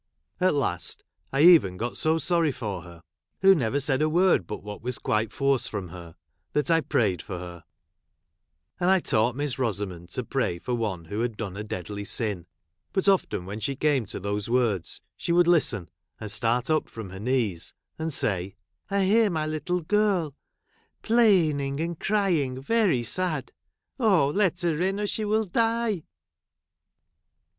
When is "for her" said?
2.51-3.03, 7.21-7.63